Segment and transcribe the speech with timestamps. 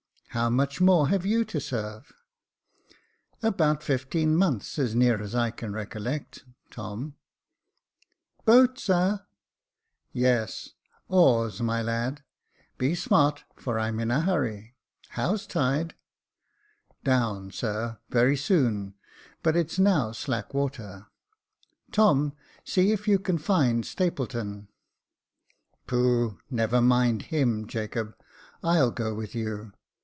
[0.33, 2.13] How much more have you to serve?""
[3.43, 7.15] About fifteen months, as near as I can recollect, Tom,
[8.45, 9.25] —Boat, sir?"
[10.13, 10.71] Yes J
[11.09, 12.23] oars, my lad,
[12.77, 14.73] be smart, for I'm in a hurry.
[15.09, 15.95] How's tide?""
[17.03, 18.95] Down, sir, very soon j
[19.43, 21.07] but it's now slack water.
[21.91, 22.31] Tom,
[22.63, 24.69] see if you can find Stapleton."
[25.87, 26.39] "Pooh!
[26.49, 28.15] never mind him, Jacob,
[28.63, 29.73] I'll go with you.